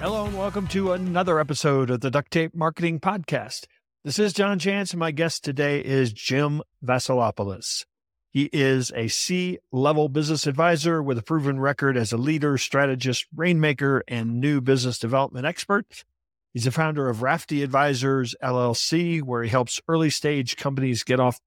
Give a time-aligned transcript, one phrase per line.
[0.00, 3.66] Hello and welcome to another episode of the Duct Tape Marketing Podcast.
[4.02, 7.84] This is John Jantsch, and my guest today is Jim Vaselopulos.
[8.30, 13.26] He is a C level business advisor with a proven record as a leader, strategist,
[13.36, 16.04] rainmaker, and new business development expert.
[16.54, 21.40] He's the founder of Rafti Advisors LLC, where he helps early stage companies get off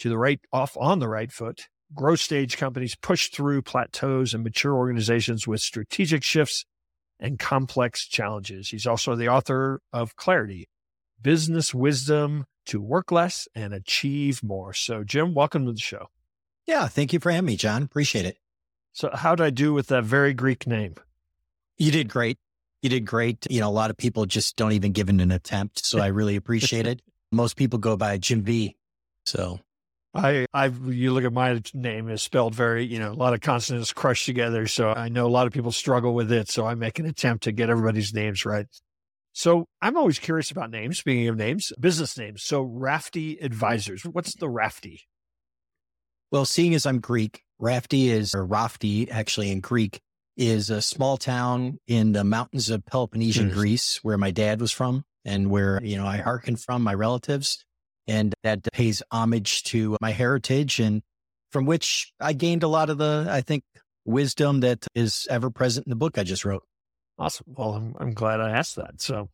[0.00, 1.68] to the right, off on the right foot.
[1.94, 6.66] Growth stage companies push through plateaus and mature organizations with strategic shifts
[7.20, 8.68] and complex challenges.
[8.68, 10.68] He's also the author of Clarity
[11.20, 14.72] Business Wisdom to Work Less and Achieve More.
[14.72, 16.08] So, Jim, welcome to the show.
[16.66, 17.82] Yeah, thank you for having me, John.
[17.82, 18.38] Appreciate it.
[18.92, 20.94] So, how did I do with that very Greek name?
[21.76, 22.38] You did great.
[22.82, 23.46] You did great.
[23.50, 25.84] You know, a lot of people just don't even give it an attempt.
[25.84, 27.02] So, I really appreciate it.
[27.32, 28.76] Most people go by Jim V.
[29.26, 29.60] So,
[30.14, 33.40] I, I, you look at my name is spelled very, you know, a lot of
[33.40, 34.68] consonants crushed together.
[34.68, 36.48] So I know a lot of people struggle with it.
[36.48, 38.66] So I make an attempt to get everybody's names right.
[39.32, 40.98] So I'm always curious about names.
[40.98, 42.44] Speaking of names, business names.
[42.44, 44.04] So Rafti Advisors.
[44.04, 45.00] What's the Rafti?
[46.30, 50.00] Well, seeing as I'm Greek, Rafti is, or Rafti actually in Greek,
[50.36, 53.58] is a small town in the mountains of Peloponnesian mm-hmm.
[53.58, 57.64] Greece, where my dad was from and where, you know, I hearken from my relatives.
[58.06, 61.02] And that pays homage to my heritage and
[61.50, 63.64] from which I gained a lot of the, I think,
[64.04, 66.64] wisdom that is ever present in the book I just wrote.
[67.18, 67.46] Awesome.
[67.56, 69.00] Well, I'm, I'm glad I asked that.
[69.00, 69.30] So,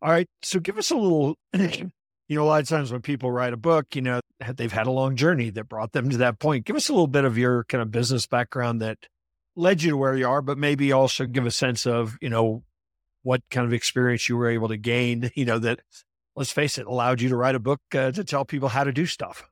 [0.00, 0.28] all right.
[0.42, 1.90] So give us a little, you
[2.28, 4.20] know, a lot of times when people write a book, you know,
[4.54, 6.64] they've had a long journey that brought them to that point.
[6.64, 8.98] Give us a little bit of your kind of business background that
[9.56, 12.62] led you to where you are, but maybe also give a sense of, you know,
[13.22, 15.80] what kind of experience you were able to gain, you know, that
[16.36, 18.92] let's face it, allowed you to write a book uh, to tell people how to
[18.92, 19.48] do stuff.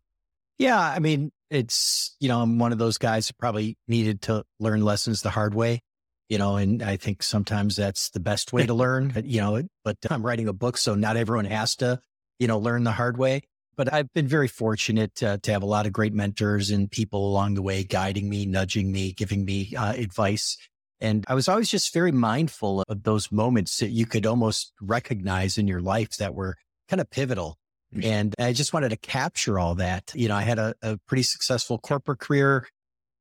[0.58, 0.78] Yeah.
[0.78, 4.84] I mean, it's, you know, I'm one of those guys that probably needed to learn
[4.84, 5.80] lessons the hard way,
[6.28, 9.96] you know, and I think sometimes that's the best way to learn, you know, but
[10.10, 12.00] I'm writing a book, so not everyone has to,
[12.38, 13.42] you know, learn the hard way.
[13.76, 17.26] But I've been very fortunate to, to have a lot of great mentors and people
[17.28, 20.56] along the way guiding me, nudging me, giving me uh, advice.
[21.00, 25.58] And I was always just very mindful of those moments that you could almost recognize
[25.58, 26.56] in your life that were
[26.88, 27.58] kind of pivotal.
[27.94, 28.04] Mm.
[28.04, 30.12] And I just wanted to capture all that.
[30.14, 32.66] You know, I had a, a pretty successful corporate career,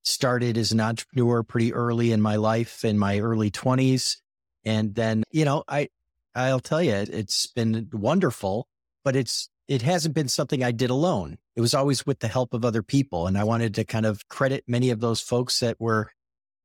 [0.04, 4.18] started as an entrepreneur pretty early in my life in my early 20s.
[4.66, 5.90] And then, you know, I,
[6.36, 8.68] I'll tell you, it's been wonderful,
[9.04, 11.38] but it's, it hasn't been something I did alone.
[11.56, 13.28] It was always with the help of other people.
[13.28, 16.12] And I wanted to kind of credit many of those folks that were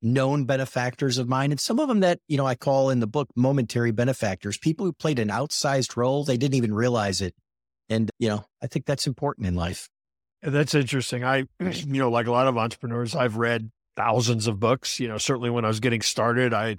[0.02, 3.06] known benefactors of mine and some of them that, you know, I call in the
[3.06, 6.24] book momentary benefactors, people who played an outsized role.
[6.24, 7.34] They didn't even realize it.
[7.88, 9.88] And, you know, I think that's important in life.
[10.42, 11.24] That's interesting.
[11.24, 15.00] I, you know, like a lot of entrepreneurs, I've read thousands of books.
[15.00, 16.76] You know, certainly when I was getting started, I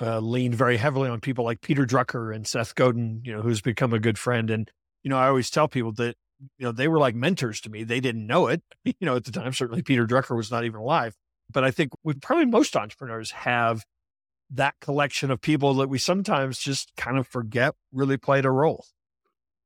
[0.00, 3.60] uh, leaned very heavily on people like Peter Drucker and Seth Godin, you know, who's
[3.60, 4.50] become a good friend.
[4.50, 4.70] And,
[5.02, 6.16] you know, I always tell people that,
[6.58, 7.84] you know, they were like mentors to me.
[7.84, 9.52] They didn't know it, you know, at the time.
[9.52, 11.14] Certainly Peter Drucker was not even alive.
[11.52, 13.84] But I think we probably most entrepreneurs have
[14.50, 18.84] that collection of people that we sometimes just kind of forget really played a role.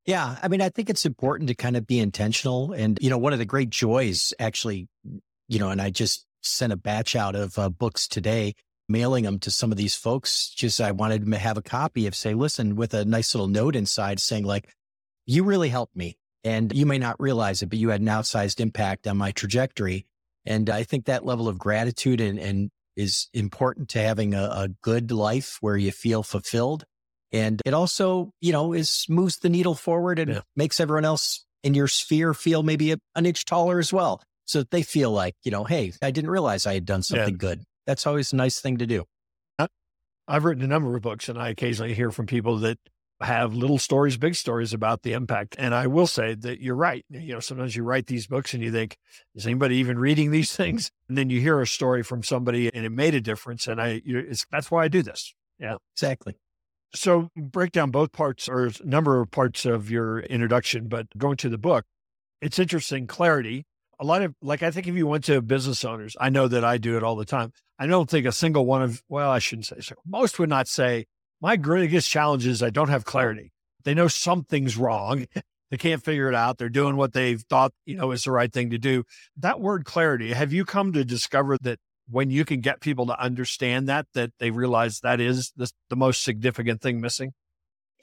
[0.05, 0.39] Yeah.
[0.41, 2.73] I mean, I think it's important to kind of be intentional.
[2.73, 4.89] And, you know, one of the great joys actually,
[5.49, 8.55] you know, and I just sent a batch out of uh, books today,
[8.89, 10.51] mailing them to some of these folks.
[10.51, 13.75] Just I wanted to have a copy of, say, listen, with a nice little note
[13.75, 14.73] inside saying, like,
[15.27, 16.17] you really helped me.
[16.45, 20.07] And you may not realize it, but you had an outsized impact on my trajectory.
[20.47, 24.69] And I think that level of gratitude and, and is important to having a, a
[24.83, 26.85] good life where you feel fulfilled.
[27.33, 30.41] And it also, you know, is moves the needle forward and yeah.
[30.55, 34.23] makes everyone else in your sphere feel maybe a, an inch taller as well.
[34.47, 37.35] So that they feel like, you know, hey, I didn't realize I had done something
[37.35, 37.39] yeah.
[37.39, 37.63] good.
[37.87, 39.05] That's always a nice thing to do.
[40.29, 42.79] I've written a number of books and I occasionally hear from people that
[43.21, 45.57] have little stories, big stories about the impact.
[45.59, 47.05] And I will say that you're right.
[47.09, 48.97] You know, sometimes you write these books and you think,
[49.35, 50.91] is anybody even reading these things?
[51.09, 53.67] And then you hear a story from somebody and it made a difference.
[53.67, 55.35] And I, it's, that's why I do this.
[55.59, 56.37] Yeah, exactly.
[56.95, 61.37] So break down both parts or a number of parts of your introduction, but going
[61.39, 61.85] to the book,
[62.41, 63.07] it's interesting.
[63.07, 63.65] Clarity.
[63.99, 66.65] A lot of like, I think if you went to business owners, I know that
[66.65, 67.53] I do it all the time.
[67.79, 69.95] I don't think a single one of, well, I shouldn't say so.
[70.07, 71.07] Most would not say,
[71.47, 73.53] my greatest challenge is I don't have clarity.
[73.85, 75.27] They know something's wrong.
[75.71, 76.59] they can't figure it out.
[76.59, 79.05] They're doing what they've thought, you know, is the right thing to do.
[79.37, 81.79] That word clarity, have you come to discover that
[82.11, 85.95] when you can get people to understand that, that they realize that is the, the
[85.95, 87.33] most significant thing missing?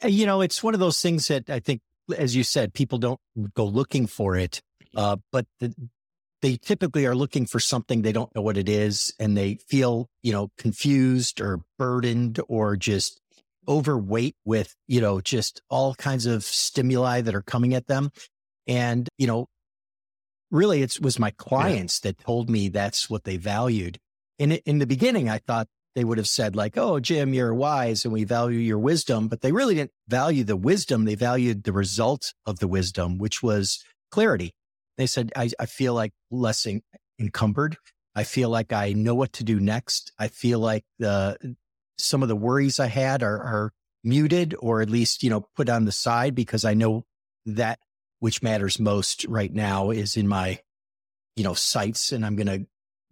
[0.01, 1.81] Uh, you know, it's one of those things that I think,
[2.17, 3.19] as you said, people don't
[3.55, 4.61] go looking for it,
[4.95, 5.75] uh, but the,
[6.41, 10.09] they typically are looking for something they don't know what it is and they feel,
[10.21, 13.19] you know, confused or burdened or just
[13.67, 18.11] overweight with, you know, just all kinds of stimuli that are coming at them.
[18.67, 19.47] And, you know,
[20.51, 22.11] really it was my clients yeah.
[22.11, 23.99] that told me that's what they valued.
[24.39, 28.03] In, in the beginning, I thought they would have said like, Oh, Jim, you're wise
[28.05, 31.05] and we value your wisdom, but they really didn't value the wisdom.
[31.05, 34.53] They valued the result of the wisdom, which was clarity.
[34.97, 36.81] They said, I, I feel like less en-
[37.19, 37.77] encumbered.
[38.15, 40.11] I feel like I know what to do next.
[40.19, 41.55] I feel like the,
[41.97, 43.71] some of the worries I had are, are
[44.03, 47.05] muted or at least, you know, put on the side because I know
[47.45, 47.79] that
[48.19, 50.59] which matters most right now is in my,
[51.35, 52.65] you know, sights and I'm going to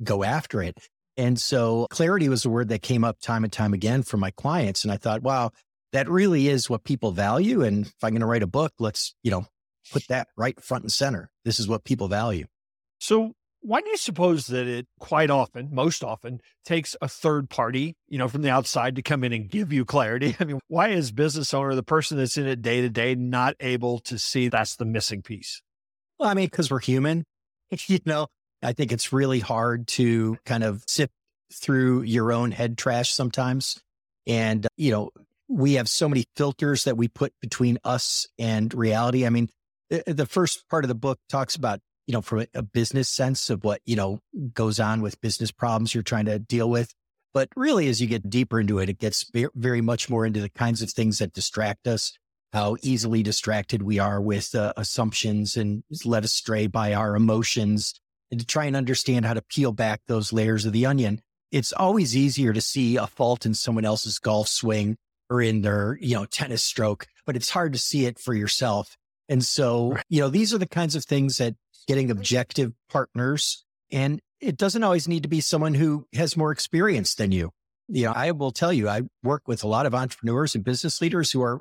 [0.03, 0.77] go after it.
[1.17, 4.31] And so clarity was a word that came up time and time again from my
[4.31, 4.83] clients.
[4.83, 5.51] And I thought, wow,
[5.91, 7.61] that really is what people value.
[7.61, 9.45] And if I'm going to write a book, let's, you know,
[9.91, 11.29] put that right front and center.
[11.43, 12.45] This is what people value.
[12.99, 17.95] So why do you suppose that it quite often, most often, takes a third party,
[18.07, 20.35] you know, from the outside to come in and give you clarity?
[20.39, 23.55] I mean, why is business owner, the person that's in it day to day, not
[23.59, 25.61] able to see that's the missing piece?
[26.19, 27.23] Well, I mean, because we're human,
[27.87, 28.27] you know,
[28.63, 31.13] I think it's really hard to kind of sift
[31.53, 33.81] through your own head trash sometimes.
[34.27, 35.09] And, you know,
[35.47, 39.25] we have so many filters that we put between us and reality.
[39.25, 39.49] I mean,
[39.89, 41.81] the first part of the book talks about,
[42.11, 44.19] you know, from a business sense of what, you know,
[44.53, 46.93] goes on with business problems you're trying to deal with.
[47.33, 50.49] But really, as you get deeper into it, it gets very much more into the
[50.49, 52.11] kinds of things that distract us,
[52.51, 57.93] how easily distracted we are with uh, assumptions and led astray by our emotions
[58.29, 61.21] and to try and understand how to peel back those layers of the onion.
[61.49, 64.97] It's always easier to see a fault in someone else's golf swing
[65.29, 68.97] or in their, you know, tennis stroke, but it's hard to see it for yourself.
[69.29, 71.55] And so, you know, these are the kinds of things that
[71.87, 77.15] getting objective partners and it doesn't always need to be someone who has more experience
[77.15, 77.51] than you.
[77.87, 81.01] You know, I will tell you, I work with a lot of entrepreneurs and business
[81.01, 81.59] leaders who are,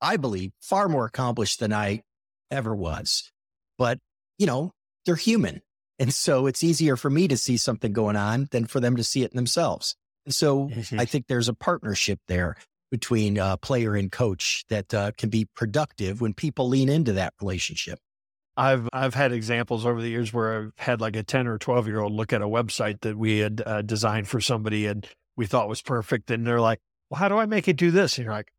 [0.00, 2.02] I believe, far more accomplished than I
[2.50, 3.30] ever was.
[3.78, 3.98] But,
[4.38, 4.72] you know,
[5.04, 5.60] they're human
[5.98, 9.04] and so it's easier for me to see something going on than for them to
[9.04, 9.96] see it themselves.
[10.24, 11.00] And so mm-hmm.
[11.00, 12.56] I think there's a partnership there
[12.90, 17.34] between uh, player and coach that uh, can be productive when people lean into that
[17.40, 17.98] relationship.
[18.56, 21.86] I've I've had examples over the years where I've had like a ten or twelve
[21.86, 25.06] year old look at a website that we had uh, designed for somebody and
[25.36, 26.80] we thought was perfect, and they're like,
[27.10, 28.50] "Well, how do I make it do this?" And you're like,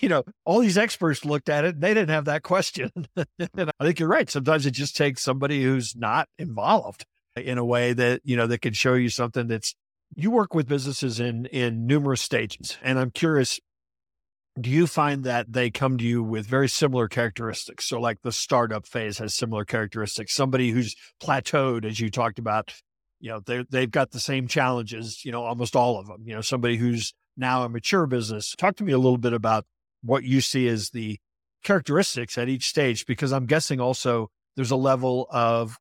[0.00, 1.74] you know, all these experts looked at it.
[1.74, 2.90] and They didn't have that question.
[3.16, 4.30] and I think you're right.
[4.30, 7.04] Sometimes it just takes somebody who's not involved
[7.36, 9.74] in a way that, you know, that can show you something that's,
[10.14, 12.78] you work with businesses in, in numerous stages.
[12.82, 13.58] And I'm curious,
[14.58, 17.84] do you find that they come to you with very similar characteristics?
[17.84, 20.34] So like the startup phase has similar characteristics.
[20.34, 22.74] Somebody who's plateaued, as you talked about,
[23.20, 26.34] you know, they they've got the same challenges, you know, almost all of them, you
[26.34, 28.54] know, somebody who's now a mature business.
[28.56, 29.66] Talk to me a little bit about
[30.02, 31.18] what you see as the
[31.62, 35.76] characteristics at each stage, because I'm guessing also there's a level of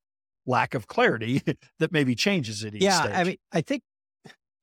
[0.45, 1.41] lack of clarity
[1.79, 3.15] that maybe changes at each yeah, stage.
[3.15, 3.83] I mean, I think,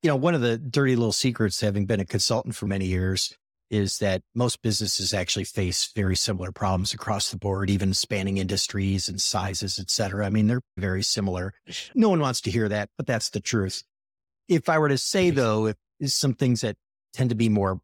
[0.03, 3.37] you know, one of the dirty little secrets, having been a consultant for many years,
[3.72, 9.08] is that most businesses actually face very similar problems across the board, even spanning industries
[9.08, 10.26] and sizes, et cetera.
[10.26, 11.54] I mean, they're very similar.
[11.94, 13.82] No one wants to hear that, but that's the truth.
[14.47, 16.76] If I were to say though, if some things that
[17.14, 17.80] tend to be more,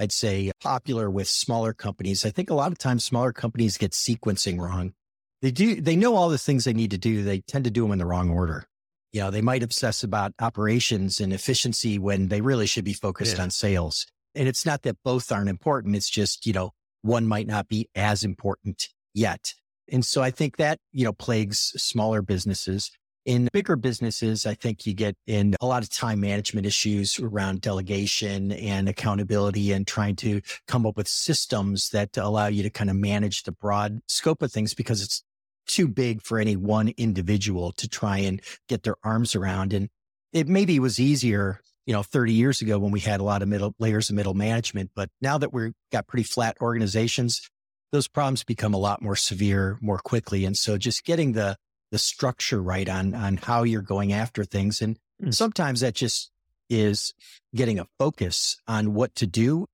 [0.00, 2.24] I'd say, popular with smaller companies.
[2.24, 4.94] I think a lot of times smaller companies get sequencing wrong.
[5.42, 7.22] They do, they know all the things they need to do.
[7.22, 8.64] They tend to do them in the wrong order.
[9.12, 13.36] You know, they might obsess about operations and efficiency when they really should be focused
[13.36, 13.42] yeah.
[13.42, 14.06] on sales.
[14.34, 15.96] And it's not that both aren't important.
[15.96, 16.72] It's just, you know,
[17.02, 19.54] one might not be as important yet.
[19.90, 22.90] And so I think that, you know, plagues smaller businesses.
[23.26, 27.62] In bigger businesses, I think you get in a lot of time management issues around
[27.62, 32.90] delegation and accountability and trying to come up with systems that allow you to kind
[32.90, 35.22] of manage the broad scope of things because it's
[35.66, 39.72] too big for any one individual to try and get their arms around.
[39.72, 39.88] And
[40.34, 43.48] it maybe was easier, you know, 30 years ago when we had a lot of
[43.48, 44.90] middle layers of middle management.
[44.94, 47.48] But now that we've got pretty flat organizations,
[47.92, 50.44] those problems become a lot more severe more quickly.
[50.44, 51.56] And so just getting the
[51.92, 54.82] the structure right on on how you're going after things.
[54.82, 55.32] And mm.
[55.32, 56.30] sometimes that just
[56.68, 57.14] is
[57.54, 59.66] getting a focus on what to do.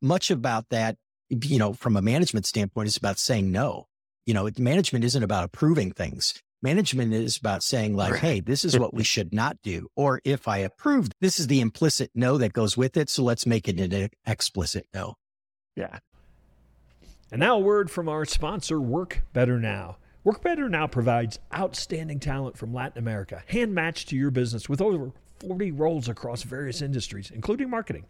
[0.00, 0.96] Much about that,
[1.28, 3.86] you know, from a management standpoint, is about saying no.
[4.24, 6.40] You know, management isn't about approving things.
[6.60, 8.20] Management is about saying like, right.
[8.20, 9.88] Hey, this is what we should not do.
[9.94, 13.08] Or if I approve, this is the implicit no that goes with it.
[13.08, 15.14] So let's make it an explicit no.
[15.76, 15.98] Yeah.
[17.30, 19.98] And now a word from our sponsor, Work Better Now.
[20.24, 24.80] Work Better Now provides outstanding talent from Latin America, hand matched to your business with
[24.80, 28.06] over 40 roles across various industries, including marketing.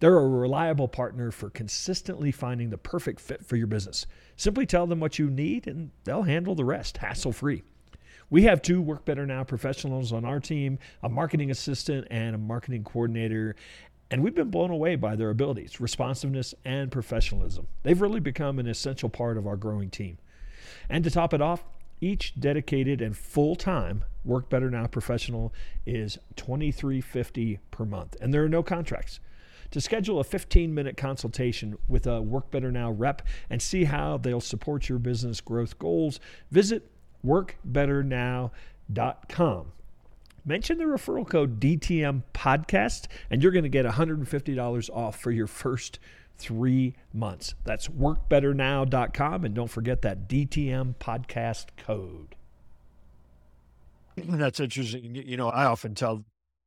[0.00, 4.06] They're a reliable partner for consistently finding the perfect fit for your business.
[4.36, 7.62] Simply tell them what you need and they'll handle the rest hassle free.
[8.30, 12.38] We have two Work Better Now professionals on our team a marketing assistant and a
[12.38, 13.56] marketing coordinator.
[14.10, 17.66] And we've been blown away by their abilities, responsiveness, and professionalism.
[17.82, 20.18] They've really become an essential part of our growing team.
[20.88, 21.64] And to top it off,
[22.00, 25.52] each dedicated and full-time Work Better Now professional
[25.86, 29.20] is $23.50 per month, and there are no contracts.
[29.72, 34.40] To schedule a 15-minute consultation with a Work Better Now rep and see how they'll
[34.40, 36.20] support your business growth goals,
[36.50, 36.90] visit
[37.26, 39.72] workbetternow.com.
[40.44, 45.48] Mention the referral code DTM podcast, and you're going to get $150 off for your
[45.48, 45.98] first
[46.38, 47.54] three months.
[47.64, 49.44] That's workbetternow.com.
[49.44, 52.36] And don't forget that DTM podcast code.
[54.16, 55.16] That's interesting.
[55.16, 56.24] You know, I often tell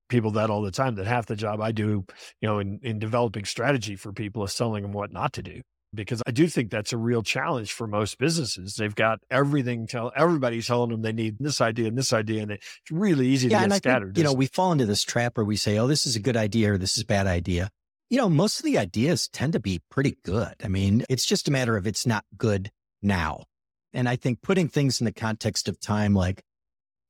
[0.09, 2.05] people that all the time that half the job I do,
[2.41, 5.61] you know, in, in developing strategy for people is telling them what not to do.
[5.93, 8.75] Because I do think that's a real challenge for most businesses.
[8.75, 12.51] They've got everything tell everybody's telling them they need this idea and this idea, and
[12.51, 14.09] it's really easy yeah, to get scattered.
[14.09, 16.19] Think, you know, we fall into this trap where we say, "Oh, this is a
[16.19, 17.71] good idea," or "This is a bad idea,"
[18.09, 20.53] you know, most of the ideas tend to be pretty good.
[20.63, 23.45] I mean, it's just a matter of it's not good now.
[23.93, 26.43] And I think putting things in the context of time, like,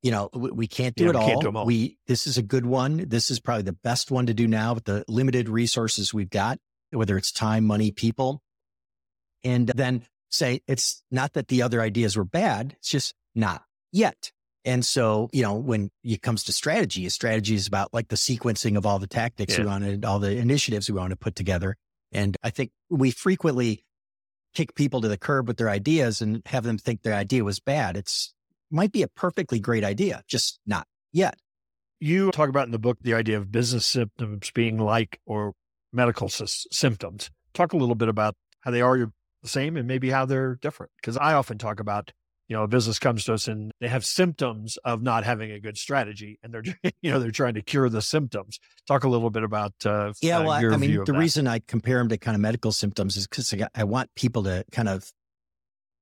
[0.02, 1.28] you know, we, we can't do Yeah, it we all.
[1.28, 1.66] can't do all.
[1.66, 3.04] We this is a good one.
[3.08, 6.58] This is probably the best one to do now with the limited resources we've got,
[6.90, 8.42] whether it's time, money, people.
[9.44, 14.30] And then say it's not that the other ideas were bad, it's just not yet.
[14.64, 18.16] And so, you know, when it comes to strategy, a strategy is about like the
[18.16, 19.70] sequencing of all the tactics we Yeah.
[19.70, 21.76] want to, all the initiatives we want to put together.
[22.12, 23.84] And I think we frequently
[24.54, 27.58] kick people to the curb with their ideas and have them think their idea was
[27.60, 27.96] bad.
[27.96, 28.34] It's
[28.70, 31.38] might be a perfectly great idea, just not yet.
[32.02, 35.52] you talk about in the book the idea of business symptoms being like or
[35.92, 37.30] medical sys- symptoms.
[37.52, 39.10] Talk a little bit about how they are
[39.42, 40.92] the same and maybe how they're different.
[41.00, 42.12] Because I often talk about,
[42.48, 45.60] you know, a business comes to us and they have symptoms of not having a
[45.60, 46.62] good strategy, and they're,
[47.02, 48.58] you know, they're trying to cure the symptoms.
[48.86, 50.38] Talk a little bit about, uh, Yeah.
[50.38, 51.18] uh, Well, I- your I view mean, the that.
[51.18, 54.42] reason I compare them to kind of medical symptoms is because I, I want people
[54.44, 55.10] to kind of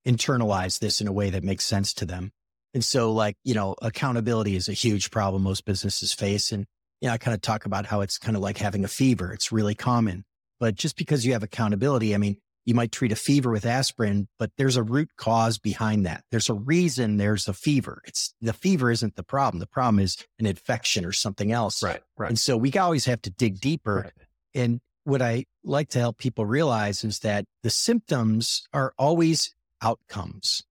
[0.07, 2.33] internalize this in a way that makes sense to them.
[2.75, 6.53] And so, like, you know, accountability is a huge problem most businesses face.
[6.53, 6.67] And,
[7.01, 9.33] you know, I kind of talk about how it's kind of like having a fever.
[9.33, 10.25] It's really common.
[10.61, 12.37] But just because you have accountability, I mean,
[12.69, 16.23] you might treat a fever with aspirin, but there's a root cause behind that.
[16.31, 18.03] There's a reason there's a fever.
[18.05, 19.59] It's the fever isn't the problem.
[19.59, 21.83] The problem is an infection or something else.
[21.83, 24.03] right, right, And so we always have to dig deeper.
[24.05, 24.13] right.
[24.55, 30.63] And what I like to help people realize is that the symptoms are always outcomes.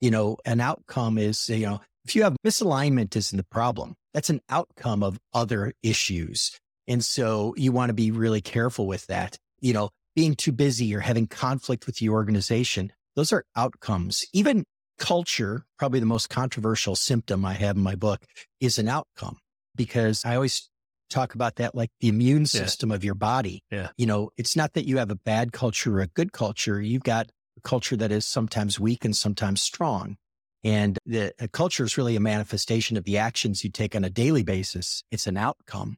[0.00, 3.96] You know, an outcome is, you know, if you have misalignment isn't the problem.
[4.14, 6.56] That's an outcome of other issues.
[6.86, 9.36] And so you want to be really careful with that.
[9.60, 14.26] You know, being too busy or having conflict with the organization, those are outcomes.
[14.34, 14.64] Even
[14.98, 18.20] culture, probably the most controversial symptom I have in my book,
[18.60, 19.38] is an outcome
[19.76, 20.68] because I always
[21.08, 22.60] talk about that like the immune Yeah.
[22.60, 23.62] system of your body.
[23.70, 23.88] Yeah.
[23.96, 26.82] You know, it's not that you have a bad culture or a good culture.
[26.82, 30.18] You've got a culture that is sometimes weak and sometimes strong.
[30.62, 34.10] And the a culture is really a manifestation of the actions you take on a
[34.10, 35.02] daily basis.
[35.10, 35.96] It's an outcome.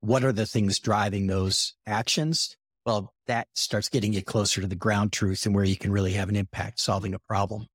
[0.00, 2.56] What are the things driving those actions?
[2.84, 6.12] Well, that starts getting you closer to the ground truth and where you can really
[6.14, 7.66] have an impact solving a problem.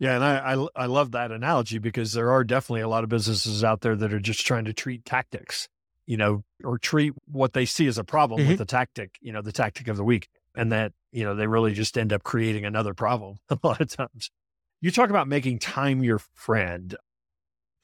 [0.00, 3.10] Yeah, and I, I I love that analogy because there are definitely a lot of
[3.10, 5.68] businesses out there that are just trying to treat tactics,
[6.06, 8.48] you know, or treat what they see as a problem Mhm.
[8.48, 11.46] with the tactic, you know, the tactic of the week, and that you know they
[11.46, 14.30] really just end up creating another problem a lot of times.
[14.80, 16.96] You talk about making time your friend.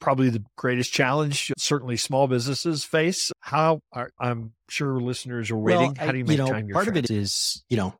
[0.01, 3.31] Probably the greatest challenge, certainly small businesses face.
[3.39, 5.93] How are, I'm sure listeners are waiting.
[5.97, 6.97] Well, How do you make know, time your part friend?
[6.97, 7.93] of it is, you know,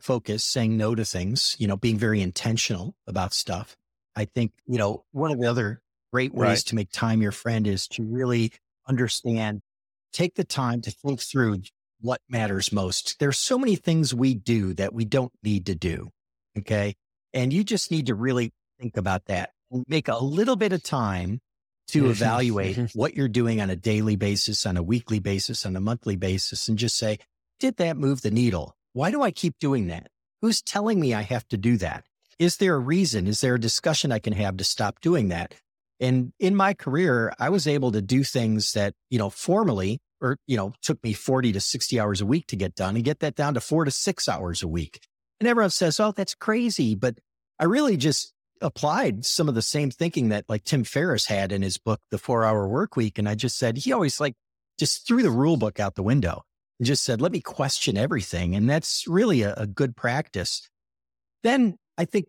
[0.00, 3.76] focus, saying no to things, you know, being very intentional about stuff.
[4.14, 5.80] I think, you know, one of the other
[6.12, 6.58] great ways Right.
[6.66, 8.52] to make time your friend is to really
[8.88, 9.60] understand,
[10.12, 11.62] take the time to think through
[12.00, 13.18] what matters most.
[13.18, 16.10] There's so many things we do that we don't need to do.
[16.56, 16.94] Okay.
[17.34, 19.50] And you just need to really think about that
[19.86, 21.40] make a little bit of time
[21.88, 25.80] to evaluate what you're doing on a daily basis, on a weekly basis, on a
[25.80, 27.18] monthly basis, and just say,
[27.58, 28.76] did that move the needle?
[28.92, 30.08] Why do I keep doing that?
[30.40, 32.04] Who's telling me I have to do that?
[32.38, 33.26] Is there a reason?
[33.26, 35.54] Is there a discussion I can have to stop doing that?
[36.00, 40.36] And in my career, I was able to do things that, you know, formally or,
[40.46, 43.20] you know, took me 40 to 60 hours a week to get done and get
[43.20, 45.00] that down to four to six hours a week.
[45.40, 46.94] And everyone says, oh, that's crazy.
[46.94, 47.18] But
[47.58, 51.62] I really just applied some of the same thinking that like Tim Ferriss had in
[51.62, 53.18] his book, The Four Hour Work Week.
[53.18, 54.34] And I just said, he always like
[54.78, 56.42] just threw the rule book out the window.
[56.78, 58.54] and just said, let me question everything.
[58.54, 60.68] And that's really a, a good practice.
[61.42, 62.26] Then I think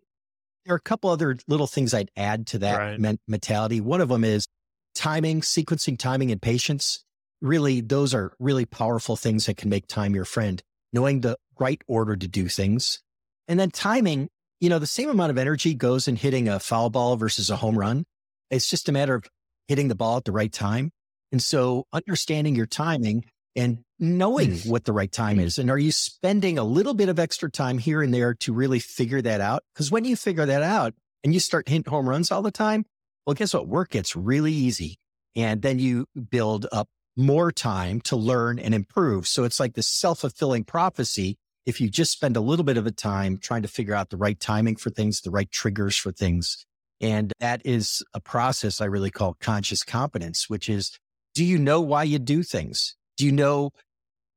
[0.64, 3.00] there are a couple other little things I'd add to that right.
[3.00, 3.80] men- mentality.
[3.80, 4.46] One of them is
[4.94, 7.04] timing, sequencing, timing, and patience.
[7.40, 10.62] Really, those are really powerful things that can make time your friend.
[10.92, 13.00] Knowing the right order to do things.
[13.46, 14.28] And then timing,
[14.60, 17.56] you know, the same amount of energy goes in hitting a foul ball versus a
[17.56, 18.04] home run.
[18.50, 19.24] It's just a matter of
[19.68, 20.90] hitting the ball at the right time.
[21.32, 23.24] And so understanding your timing
[23.56, 24.68] and knowing mm.
[24.68, 25.42] what the right time mm.
[25.42, 25.58] is.
[25.58, 28.78] And are you spending a little bit of extra time here and there to really
[28.78, 29.62] figure that out?
[29.74, 32.84] Because when you figure that out and you start hitting home runs all the time,
[33.26, 33.68] well, guess what?
[33.68, 34.96] Work gets really easy.
[35.36, 39.26] And then you build up more time to learn and improve.
[39.26, 41.36] So it's like this self fulfilling prophecy.
[41.70, 44.16] If you just spend a little bit of a time trying to figure out the
[44.16, 46.66] right timing for things, the right triggers for things.
[47.00, 50.98] And that is a process I really call conscious competence, which is
[51.32, 52.96] do you know why you do things?
[53.16, 53.70] Do you know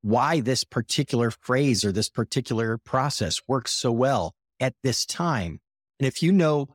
[0.04, 5.60] why this particular phrase or this particular process works so well at this time?
[6.00, 6.68] And if you know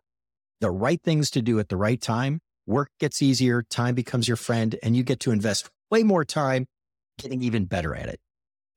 [0.61, 4.37] the right things to do at the right time, work gets easier, time becomes your
[4.37, 6.67] friend, and you get to invest way more time
[7.17, 8.19] getting even better at it.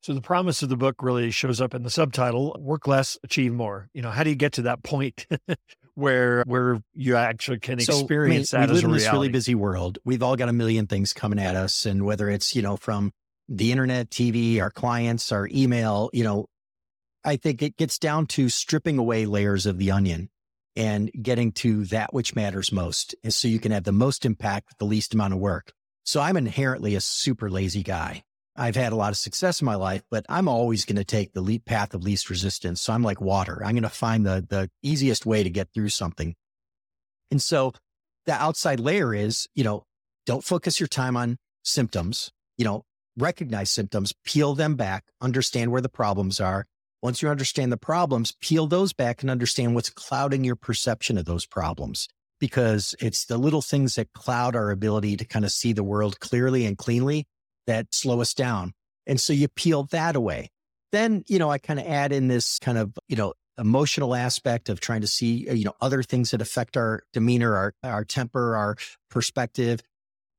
[0.02, 3.54] So the promise of the book really shows up in the subtitle, work less, achieve
[3.54, 3.88] more.
[3.94, 5.28] You know, how do you get to that point
[5.96, 9.30] where where you actually can so, experience I mean, that we live in this really
[9.30, 10.00] busy world.
[10.04, 13.12] We've all got a million things coming at us and whether it's, you know, from
[13.48, 16.48] the internet, TV, our clients, our email, you know,
[17.24, 20.30] I think it gets down to stripping away layers of the onion
[20.76, 23.14] and getting to that which matters most.
[23.24, 25.74] And so you can have the most impact with the least amount of work.
[26.04, 28.24] So I'm inherently a super lazy guy.
[28.62, 31.34] I've had a lot of success in my life, but I'm always going to take
[31.34, 32.80] the leap path of least resistance.
[32.80, 33.60] So I'm like water.
[33.66, 36.36] I'm going to find the, the easiest way to get through something.
[37.32, 37.74] And so
[38.28, 39.86] the outside layer is, you know,
[40.28, 42.84] don't focus your time on symptoms, you know,
[43.18, 46.68] recognize symptoms, peel them back, understand where the problems are.
[47.02, 51.26] Once you understand the problems, peel those back and understand what's clouding your perception of
[51.26, 52.08] those problems
[52.40, 56.20] because it's the little things that cloud our ability to kind of see the world
[56.20, 57.26] clearly and cleanly
[57.68, 58.74] that slow us down.
[59.08, 60.50] And so you peel that away.
[60.92, 64.70] Then, you know, I kind of add in this kind of, you know, emotional aspect
[64.70, 68.04] of trying to see, uh, you know, other things that affect our demeanor, our, our
[68.04, 68.76] temper, our
[69.10, 69.82] perspective.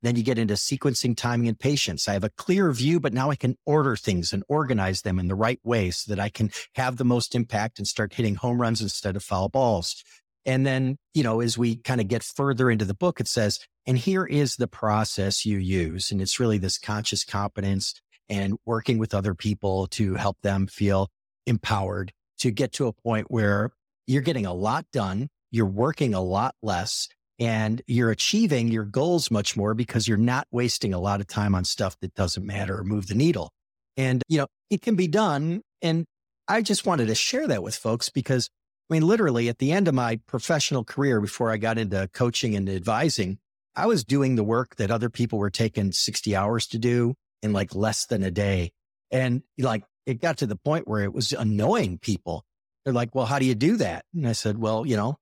[0.02, 2.08] Then you get into sequencing, timing, and patience.
[2.08, 5.28] I have a clear view, but now I can order things and organize them in
[5.28, 8.60] the right way so that I can have the most impact and start hitting home
[8.60, 10.02] runs instead of foul balls.
[10.44, 13.60] And then, you know, as we kind of get further into the book, it says,
[13.86, 16.10] and here is the process you use.
[16.10, 17.94] And it's really this conscious competence
[18.28, 21.08] and working with other people to help them feel
[21.46, 23.72] empowered to get to a point where
[24.06, 29.30] you're getting a lot done, you're working a lot less, and you're achieving your goals
[29.30, 32.78] much more because you're not wasting a lot of time on stuff that doesn't matter
[32.78, 33.50] or move the needle.
[33.96, 35.62] And, you know, it can be done.
[35.82, 36.04] And
[36.48, 38.48] I just wanted to share that with folks because
[38.92, 42.54] I mean, literally at the end of my professional career, before I got into coaching
[42.54, 43.38] and advising,
[43.74, 47.54] I was doing the work that other people were taking 60 hours to do in
[47.54, 48.72] like less than a day.
[49.10, 52.44] And like it got to the point where it was annoying people.
[52.84, 54.04] They're like, well, how do you do that?
[54.12, 55.16] And I said, well, you know,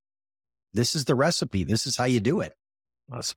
[0.72, 1.62] this is the recipe.
[1.62, 2.54] This is how you do it.
[3.12, 3.36] Awesome.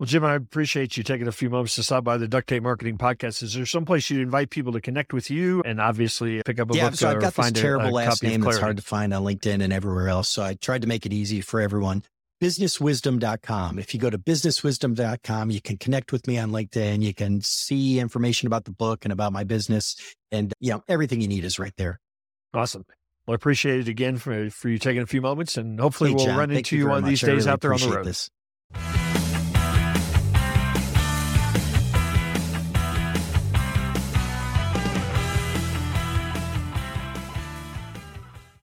[0.00, 2.62] Well, Jim, I appreciate you taking a few moments to stop by the Duct Tape
[2.62, 3.42] Marketing Podcast.
[3.42, 6.70] Is there some place you'd invite people to connect with you and obviously pick up
[6.70, 6.98] a yeah, book?
[6.98, 9.62] so I've got this terrible a, a last name that's hard to find on LinkedIn
[9.62, 10.30] and everywhere else.
[10.30, 12.02] So I tried to make it easy for everyone.
[12.42, 13.78] Businesswisdom.com.
[13.78, 17.02] If you go to businesswisdom.com, you can connect with me on LinkedIn.
[17.02, 19.96] You can see information about the book and about my business.
[20.32, 22.00] And you know, everything you need is right there.
[22.54, 22.86] Awesome.
[23.26, 26.16] Well, I appreciate it again for, for you taking a few moments and hopefully hey,
[26.16, 28.06] we'll run into you, you one of these days really out there on the road.
[28.06, 28.30] This.